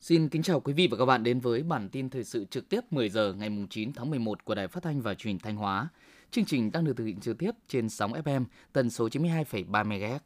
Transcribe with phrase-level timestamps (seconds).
[0.00, 2.68] Xin kính chào quý vị và các bạn đến với bản tin thời sự trực
[2.68, 5.56] tiếp 10 giờ ngày 9 tháng 11 của Đài Phát thanh và Truyền hình Thanh
[5.56, 5.88] Hóa.
[6.30, 10.18] Chương trình đang được thực hiện trực tiếp trên sóng FM tần số 92,3 MHz.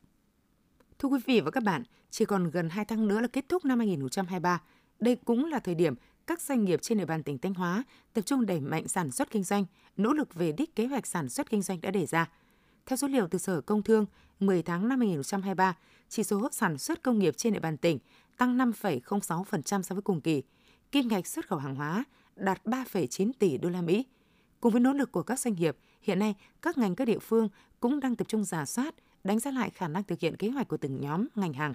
[0.99, 3.65] Thưa quý vị và các bạn, chỉ còn gần 2 tháng nữa là kết thúc
[3.65, 4.63] năm 2023.
[5.01, 5.95] Đây cũng là thời điểm
[6.29, 7.85] các doanh nghiệp trên địa bàn tỉnh Thanh Hóa
[8.15, 9.65] tập trung đẩy mạnh sản xuất kinh doanh,
[9.97, 12.31] nỗ lực về đích kế hoạch sản xuất kinh doanh đã đề ra.
[12.87, 14.07] Theo số liệu từ Sở Công Thương,
[14.41, 15.77] 10 tháng năm 2023,
[16.09, 17.99] chỉ số sản xuất công nghiệp trên địa bàn tỉnh
[18.37, 20.43] tăng 5,06% so với cùng kỳ.
[20.93, 22.05] Kim ngạch xuất khẩu hàng hóa
[22.37, 24.07] đạt 3,9 tỷ đô la Mỹ.
[24.61, 27.49] Cùng với nỗ lực của các doanh nghiệp, hiện nay các ngành các địa phương
[27.81, 30.69] cũng đang tập trung giả soát, đánh giá lại khả năng thực hiện kế hoạch
[30.69, 31.75] của từng nhóm ngành hàng.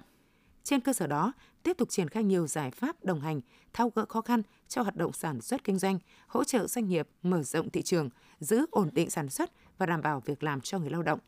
[0.64, 1.32] Trên cơ sở đó,
[1.62, 3.40] tiếp tục triển khai nhiều giải pháp đồng hành,
[3.72, 7.08] thao gỡ khó khăn cho hoạt động sản xuất kinh doanh, hỗ trợ doanh nghiệp
[7.22, 8.10] mở rộng thị trường,
[8.40, 11.18] giữ ổn định sản xuất và đảm bảo việc làm cho người lao động.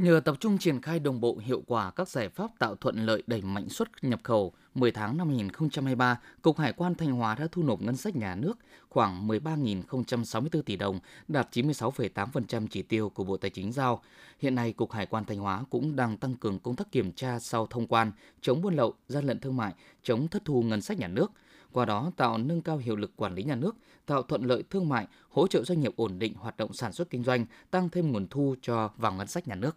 [0.00, 3.22] Nhờ tập trung triển khai đồng bộ hiệu quả các giải pháp tạo thuận lợi
[3.26, 7.46] đẩy mạnh xuất nhập khẩu, 10 tháng năm 2023, Cục Hải quan Thanh Hóa đã
[7.52, 13.24] thu nộp ngân sách nhà nước khoảng 13.064 tỷ đồng, đạt 96,8% chỉ tiêu của
[13.24, 14.02] Bộ Tài chính giao.
[14.38, 17.38] Hiện nay, Cục Hải quan Thanh Hóa cũng đang tăng cường công tác kiểm tra
[17.38, 20.98] sau thông quan, chống buôn lậu, gian lận thương mại, chống thất thu ngân sách
[20.98, 21.32] nhà nước
[21.72, 23.76] qua đó tạo nâng cao hiệu lực quản lý nhà nước,
[24.06, 27.10] tạo thuận lợi thương mại, hỗ trợ doanh nghiệp ổn định hoạt động sản xuất
[27.10, 29.76] kinh doanh, tăng thêm nguồn thu cho vào ngân sách nhà nước.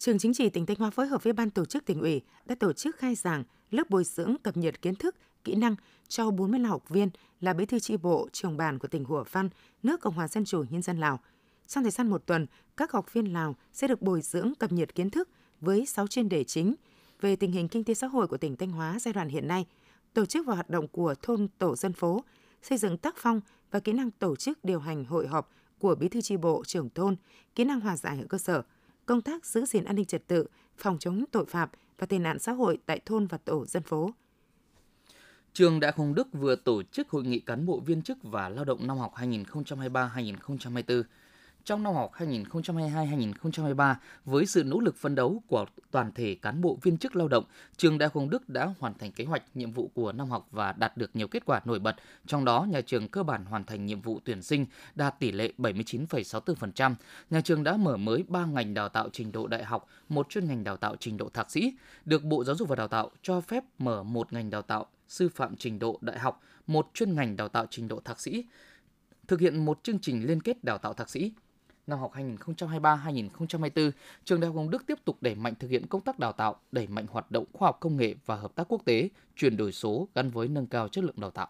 [0.00, 2.54] Trường Chính trị tỉnh Thanh Hóa phối hợp với Ban tổ chức tỉnh ủy đã
[2.54, 5.76] tổ chức khai giảng lớp bồi dưỡng cập nhật kiến thức, kỹ năng
[6.08, 9.48] cho 45 học viên là bí thư tri bộ, trưởng bản của tỉnh Hủa Văn,
[9.82, 11.20] nước Cộng hòa Dân chủ Nhân dân Lào.
[11.66, 14.94] Trong thời gian một tuần, các học viên Lào sẽ được bồi dưỡng cập nhật
[14.94, 15.28] kiến thức
[15.60, 16.74] với 6 chuyên đề chính
[17.20, 19.66] về tình hình kinh tế xã hội của tỉnh Thanh Hóa giai đoạn hiện nay,
[20.14, 22.24] tổ chức và hoạt động của thôn tổ dân phố,
[22.62, 26.08] xây dựng tác phong và kỹ năng tổ chức điều hành hội họp của bí
[26.08, 27.16] thư tri bộ, trưởng thôn,
[27.54, 28.62] kỹ năng hòa giải ở cơ sở–
[29.10, 30.46] công tác giữ gìn an ninh trật tự,
[30.76, 31.68] phòng chống tội phạm
[31.98, 34.10] và tệ nạn xã hội tại thôn và tổ dân phố.
[35.52, 38.48] Trường Đại học Hồng Đức vừa tổ chức hội nghị cán bộ viên chức và
[38.48, 41.02] lao động năm học 2023-2024
[41.64, 43.94] trong năm học 2022-2023
[44.24, 47.44] với sự nỗ lực phấn đấu của toàn thể cán bộ viên chức lao động,
[47.76, 50.48] trường Đại học Hồng Đức đã hoàn thành kế hoạch nhiệm vụ của năm học
[50.50, 51.96] và đạt được nhiều kết quả nổi bật.
[52.26, 55.52] Trong đó, nhà trường cơ bản hoàn thành nhiệm vụ tuyển sinh đạt tỷ lệ
[55.58, 56.94] 79,64%.
[57.30, 60.48] Nhà trường đã mở mới 3 ngành đào tạo trình độ đại học, một chuyên
[60.48, 63.40] ngành đào tạo trình độ thạc sĩ, được Bộ Giáo dục và Đào tạo cho
[63.40, 67.36] phép mở một ngành đào tạo sư phạm trình độ đại học, một chuyên ngành
[67.36, 68.44] đào tạo trình độ thạc sĩ,
[69.28, 71.32] thực hiện một chương trình liên kết đào tạo thạc sĩ,
[71.90, 73.90] năm học 2023-2024,
[74.24, 76.60] trường Đại học Hồng Đức tiếp tục đẩy mạnh thực hiện công tác đào tạo,
[76.72, 79.72] đẩy mạnh hoạt động khoa học công nghệ và hợp tác quốc tế, chuyển đổi
[79.72, 81.48] số gắn với nâng cao chất lượng đào tạo.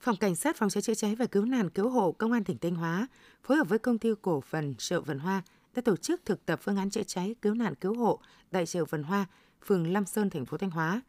[0.00, 2.58] Phòng Cảnh sát Phòng cháy chữa cháy và Cứu nạn Cứu hộ Công an tỉnh
[2.58, 3.08] Thanh Hóa
[3.42, 5.42] phối hợp với công ty cổ phần Chợ Vân Hoa
[5.74, 8.20] đã tổ chức thực tập phương án chữa cháy cứu nạn cứu hộ
[8.50, 9.26] tại chợ Vân Hoa,
[9.66, 11.02] phường Lam Sơn, thành phố Thanh Hóa.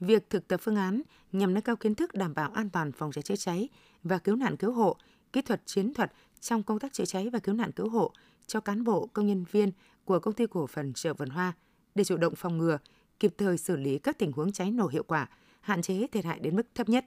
[0.00, 3.12] Việc thực tập phương án nhằm nâng cao kiến thức đảm bảo an toàn phòng
[3.12, 3.68] cháy chữa cháy
[4.02, 4.96] và cứu nạn cứu hộ,
[5.32, 8.12] kỹ thuật chiến thuật trong công tác chữa cháy và cứu nạn cứu hộ
[8.46, 9.72] cho cán bộ, công nhân viên
[10.04, 11.52] của công ty cổ phần chợ Vườn Hoa
[11.94, 12.78] để chủ động phòng ngừa,
[13.20, 15.28] kịp thời xử lý các tình huống cháy nổ hiệu quả,
[15.60, 17.04] hạn chế thiệt hại đến mức thấp nhất.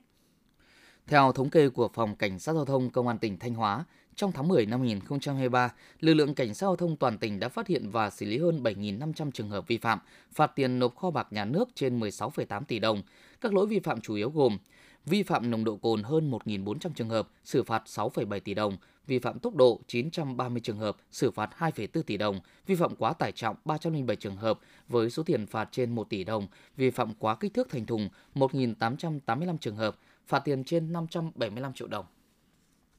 [1.08, 4.32] Theo thống kê của Phòng Cảnh sát Giao thông Công an tỉnh Thanh Hóa, trong
[4.32, 7.90] tháng 10 năm 2023, lực lượng cảnh sát giao thông toàn tỉnh đã phát hiện
[7.90, 10.00] và xử lý hơn 7.500 trường hợp vi phạm,
[10.32, 13.02] phạt tiền nộp kho bạc nhà nước trên 16,8 tỷ đồng.
[13.42, 14.58] Các lỗi vi phạm chủ yếu gồm
[15.06, 19.20] vi phạm nồng độ cồn hơn 1.400 trường hợp, xử phạt 6,7 tỷ đồng, vi
[19.20, 23.32] phạm tốc độ 930 trường hợp, xử phạt 2,4 tỷ đồng, vi phạm quá tải
[23.32, 26.48] trọng 307 trường hợp với số tiền phạt trên 1 tỷ đồng,
[26.78, 29.98] vi phạm quá kích thước thành thùng 1.885 trường hợp,
[30.28, 32.06] phạt tiền trên 575 triệu đồng.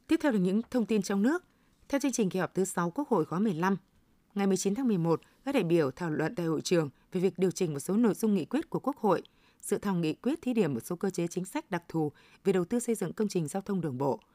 [0.07, 1.45] Tiếp theo là những thông tin trong nước.
[1.89, 3.77] Theo chương trình kỳ họp thứ 6 Quốc hội khóa 15,
[4.35, 7.51] ngày 19 tháng 11, các đại biểu thảo luận tại hội trường về việc điều
[7.51, 9.23] chỉnh một số nội dung nghị quyết của Quốc hội,
[9.63, 12.13] dự thảo nghị quyết thí điểm một số cơ chế chính sách đặc thù
[12.45, 14.21] về đầu tư xây dựng công trình giao thông đường bộ–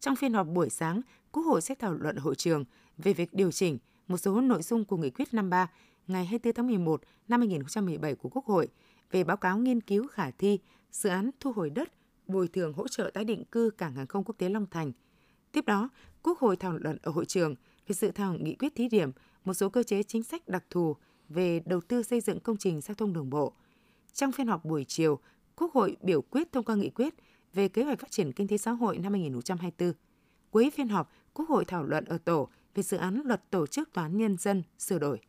[0.00, 1.00] trong phiên họp buổi sáng,
[1.32, 2.64] Quốc hội sẽ thảo luận hội trường
[2.98, 3.78] về việc điều chỉnh
[4.08, 5.70] một số nội dung của Nghị quyết 53
[6.06, 8.68] ngày 24 tháng 11 năm 2017 của Quốc hội
[9.10, 10.58] về báo cáo nghiên cứu khả thi
[10.92, 11.92] dự án thu hồi đất,
[12.26, 14.92] bồi thường hỗ trợ tái định cư cảng hàng không quốc tế Long Thành.
[15.52, 15.88] Tiếp đó,
[16.22, 17.54] Quốc hội thảo luận ở hội trường
[17.88, 19.10] về dự thảo nghị quyết thí điểm
[19.44, 20.96] một số cơ chế chính sách đặc thù
[21.28, 23.52] về đầu tư xây dựng công trình giao thông đường bộ.
[24.16, 25.18] Trong phiên họp buổi chiều,
[25.56, 27.14] Quốc hội biểu quyết thông qua nghị quyết
[27.54, 29.92] về kế hoạch phát triển kinh tế xã hội năm 2024.
[30.50, 33.92] Cuối phiên họp, Quốc hội thảo luận ở tổ về dự án luật tổ chức
[33.92, 35.20] tòa án nhân dân sửa đổi.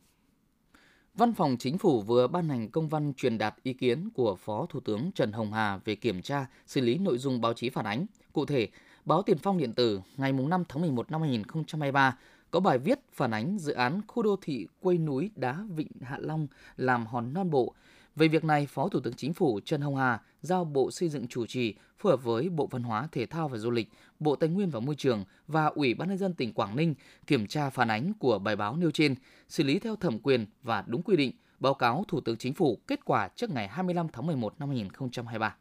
[1.13, 4.66] Văn phòng Chính phủ vừa ban hành công văn truyền đạt ý kiến của Phó
[4.69, 7.86] Thủ tướng Trần Hồng Hà về kiểm tra, xử lý nội dung báo chí phản
[7.86, 8.06] ánh.
[8.33, 8.69] Cụ thể,
[9.06, 12.18] báo Tiền phong điện tử ngày 5 tháng 11 năm 2023
[12.51, 16.18] có bài viết phản ánh dự án khu đô thị quê núi đá Vịnh Hạ
[16.19, 16.48] Long
[16.78, 17.74] làm hòn non bộ.
[18.18, 21.28] Về việc này, Phó Thủ tướng Chính phủ Trần Hồng Hà giao Bộ Xây dựng
[21.28, 24.50] chủ trì phối hợp với Bộ Văn hóa, Thể thao và Du lịch, Bộ Tài
[24.50, 26.96] nguyên và Môi trường và Ủy ban nhân dân tỉnh Quảng Ninh
[27.28, 29.16] kiểm tra phản ánh của bài báo nêu trên,
[29.50, 32.78] xử lý theo thẩm quyền và đúng quy định, báo cáo Thủ tướng Chính phủ
[32.88, 35.56] kết quả trước ngày 25 tháng 11 năm 2023.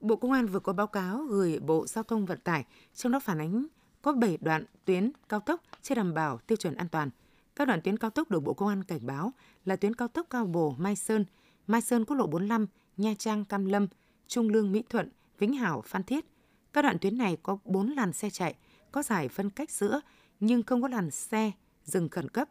[0.00, 2.64] Bộ Công an vừa có báo cáo gửi Bộ Giao thông Vận tải,
[2.94, 3.66] trong đó phản ánh
[4.02, 7.10] có 7 đoạn tuyến cao tốc chưa đảm bảo tiêu chuẩn an toàn.
[7.56, 9.32] Các đoạn tuyến cao tốc được Bộ Công an cảnh báo
[9.64, 11.24] là tuyến cao tốc Cao Bồ Mai Sơn,
[11.66, 12.66] Mai Sơn quốc lộ 45,
[12.96, 13.86] Nha Trang Cam Lâm,
[14.28, 16.24] Trung Lương Mỹ Thuận, Vĩnh Hảo Phan Thiết.
[16.72, 18.54] Các đoạn tuyến này có 4 làn xe chạy,
[18.92, 20.00] có giải phân cách giữa
[20.40, 21.52] nhưng không có làn xe
[21.84, 22.48] dừng khẩn cấp.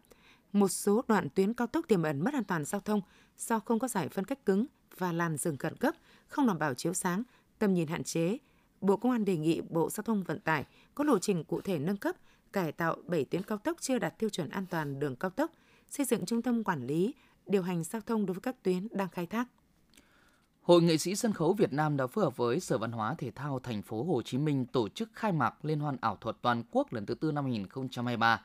[0.53, 3.01] Một số đoạn tuyến cao tốc tiềm ẩn mất an toàn giao thông
[3.38, 4.65] do không có giải phân cách cứng
[4.98, 5.95] và làn dừng khẩn cấp,
[6.27, 7.24] không đảm bảo chiếu sáng,
[7.59, 8.38] tầm nhìn hạn chế.
[8.81, 10.65] Bộ Công an đề nghị Bộ Giao thông Vận tải
[10.95, 12.15] có lộ trình cụ thể nâng cấp,
[12.53, 15.51] cải tạo 7 tuyến cao tốc chưa đạt tiêu chuẩn an toàn đường cao tốc,
[15.89, 17.13] xây dựng trung tâm quản lý,
[17.45, 19.48] điều hành giao thông đối với các tuyến đang khai thác.
[20.62, 23.31] Hội nghệ sĩ sân khấu Việt Nam đã phối hợp với Sở Văn hóa Thể
[23.31, 26.63] thao Thành phố Hồ Chí Minh tổ chức khai mạc Liên hoan ảo thuật toàn
[26.71, 28.42] quốc lần thứ tư năm 2023.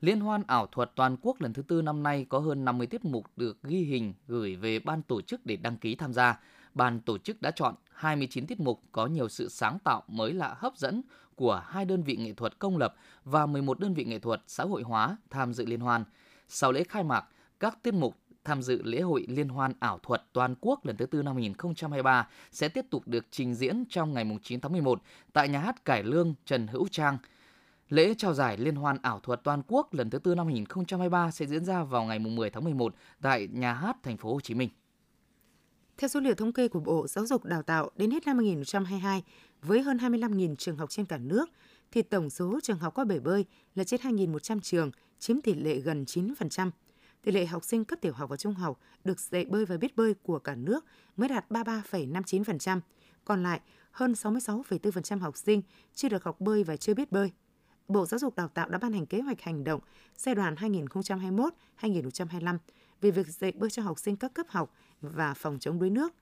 [0.00, 3.04] Liên hoan ảo thuật toàn quốc lần thứ tư năm nay có hơn 50 tiết
[3.04, 6.40] mục được ghi hình gửi về ban tổ chức để đăng ký tham gia.
[6.74, 10.54] Ban tổ chức đã chọn 29 tiết mục có nhiều sự sáng tạo mới lạ
[10.58, 11.02] hấp dẫn
[11.38, 12.94] của hai đơn vị nghệ thuật công lập
[13.24, 16.04] và 11 đơn vị nghệ thuật xã hội hóa tham dự liên hoan.
[16.48, 17.24] Sau lễ khai mạc,
[17.60, 21.06] các tiết mục tham dự lễ hội liên hoan ảo thuật toàn quốc lần thứ
[21.06, 25.02] tư năm 2023 sẽ tiếp tục được trình diễn trong ngày 9 tháng 11
[25.32, 27.18] tại nhà hát Cải Lương Trần Hữu Trang.
[27.88, 31.46] Lễ trao giải Liên hoan ảo thuật toàn quốc lần thứ tư năm 2023 sẽ
[31.46, 34.68] diễn ra vào ngày 10 tháng 11 tại nhà hát Thành phố Hồ Chí Minh.
[35.98, 39.22] Theo số liệu thống kê của Bộ Giáo dục Đào tạo, đến hết năm 2022,
[39.62, 41.50] với hơn 25.000 trường học trên cả nước,
[41.92, 45.78] thì tổng số trường học có bể bơi là trên 2.100 trường, chiếm tỷ lệ
[45.78, 46.70] gần 9%.
[47.22, 49.96] Tỷ lệ học sinh cấp tiểu học và trung học được dạy bơi và biết
[49.96, 50.84] bơi của cả nước
[51.16, 52.80] mới đạt 33,59%,
[53.24, 53.60] còn lại
[53.90, 55.62] hơn 66,4% học sinh
[55.94, 57.30] chưa được học bơi và chưa biết bơi.
[57.88, 59.80] Bộ Giáo dục Đào tạo đã ban hành kế hoạch hành động
[60.16, 62.58] giai đoạn 2021-2025
[63.00, 66.12] về việc dạy bơi cho học sinh các cấp học và phòng chống đuối nước.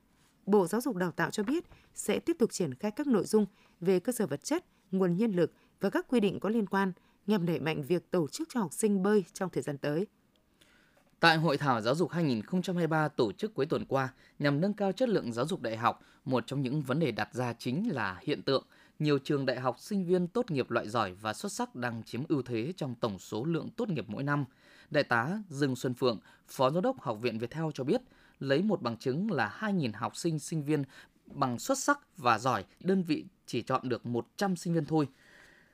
[0.46, 1.64] Bộ Giáo dục Đào tạo cho biết
[1.94, 3.46] sẽ tiếp tục triển khai các nội dung
[3.80, 6.92] về cơ sở vật chất, nguồn nhân lực và các quy định có liên quan
[7.26, 10.06] nhằm đẩy mạnh việc tổ chức cho học sinh bơi trong thời gian tới.
[11.20, 14.08] Tại Hội thảo Giáo dục 2023 tổ chức cuối tuần qua,
[14.38, 17.34] nhằm nâng cao chất lượng giáo dục đại học, một trong những vấn đề đặt
[17.34, 18.66] ra chính là hiện tượng
[18.98, 22.22] nhiều trường đại học sinh viên tốt nghiệp loại giỏi và xuất sắc đang chiếm
[22.28, 24.44] ưu thế trong tổng số lượng tốt nghiệp mỗi năm.
[24.90, 28.00] Đại tá Dương Xuân Phượng, Phó Giám đốc Học viện Viettel cho biết,
[28.38, 30.84] lấy một bằng chứng là 2.000 học sinh sinh viên
[31.26, 35.08] bằng xuất sắc và giỏi, đơn vị chỉ chọn được 100 sinh viên thôi.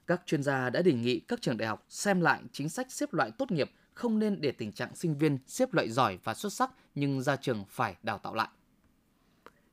[0.07, 3.15] Các chuyên gia đã đề nghị các trường đại học xem lại chính sách xếp
[3.15, 6.53] loại tốt nghiệp, không nên để tình trạng sinh viên xếp loại giỏi và xuất
[6.53, 8.49] sắc nhưng ra trường phải đào tạo lại.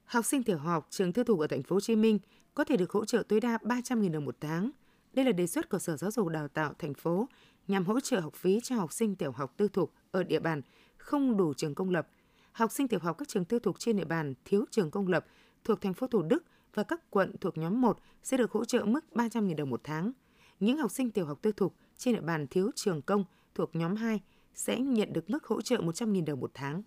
[0.05, 2.19] Học sinh tiểu học trường tư thục ở thành phố Hồ Chí Minh
[2.59, 4.71] có thể được hỗ trợ tối đa 300.000 đồng một tháng.
[5.13, 7.27] Đây là đề xuất của Sở Giáo dục Đào tạo thành phố,
[7.67, 10.61] nhằm hỗ trợ học phí cho học sinh tiểu học tư thục ở địa bàn
[10.97, 12.07] không đủ trường công lập.
[12.51, 15.25] Học sinh tiểu học các trường tư thục trên địa bàn thiếu trường công lập
[15.63, 18.85] thuộc thành phố Thủ Đức và các quận thuộc nhóm 1 sẽ được hỗ trợ
[18.85, 20.11] mức 300.000 đồng một tháng.
[20.59, 23.95] Những học sinh tiểu học tư thục trên địa bàn thiếu trường công thuộc nhóm
[23.95, 24.21] 2
[24.53, 26.81] sẽ nhận được mức hỗ trợ 100.000 đồng một tháng.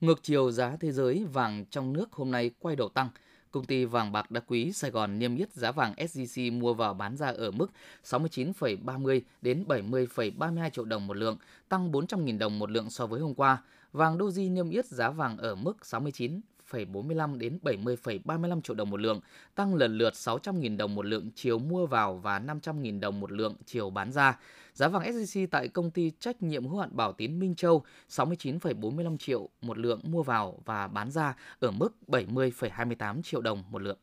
[0.00, 3.08] Ngược chiều, giá thế giới vàng trong nước hôm nay quay đầu tăng.
[3.54, 6.94] Công ty vàng bạc đá quý Sài Gòn niêm yết giá vàng SJC mua vào
[6.94, 7.66] bán ra ở mức
[8.04, 11.36] 69,30 đến 70,32 triệu đồng một lượng,
[11.68, 13.62] tăng 400.000 đồng một lượng so với hôm qua.
[13.92, 16.40] Vàng Doji niêm yết giá vàng ở mức 69
[16.74, 19.20] 70,45 đến 70,35 triệu đồng một lượng,
[19.54, 23.56] tăng lần lượt 600.000 đồng một lượng chiều mua vào và 500.000 đồng một lượng
[23.66, 24.38] chiều bán ra.
[24.74, 29.16] Giá vàng SJC tại công ty trách nhiệm hữu hạn Bảo Tín Minh Châu 69,45
[29.16, 33.98] triệu một lượng mua vào và bán ra ở mức 70,28 triệu đồng một lượng.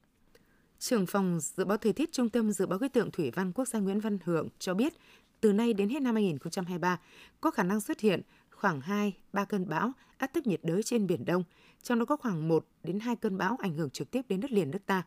[0.80, 3.68] Trưởng phòng dự báo thời tiết Trung tâm Dự báo khí tượng Thủy văn Quốc
[3.68, 4.94] gia Nguyễn Văn Hưởng cho biết,
[5.42, 7.00] từ nay đến hết năm 2023,
[7.42, 8.22] có khả năng xuất hiện
[8.62, 11.44] khoảng 2, 3 cơn bão, áp thấp nhiệt đới trên Biển Đông,
[11.84, 14.52] trong đó có khoảng 1 đến 2 cơn bão ảnh hưởng trực tiếp đến đất
[14.52, 15.04] liền nước ta.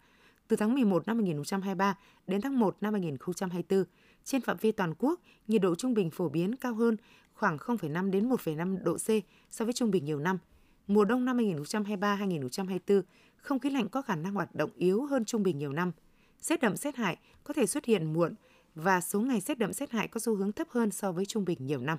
[0.48, 3.84] Từ tháng 11 năm 2023 đến tháng 1 năm 2024,
[4.24, 6.96] trên phạm vi toàn quốc, nhiệt độ trung bình phổ biến cao hơn
[7.34, 9.08] khoảng 0,5 đến 1,5 độ C
[9.50, 10.38] so với trung bình nhiều năm.
[10.86, 13.02] Mùa đông năm 2023-2024,
[13.36, 15.92] không khí lạnh có khả năng hoạt động yếu hơn trung bình nhiều năm.
[16.40, 18.34] Rét đậm rét hại có thể xuất hiện muộn
[18.74, 21.44] và số ngày rét đậm rét hại có xu hướng thấp hơn so với trung
[21.44, 21.98] bình nhiều năm.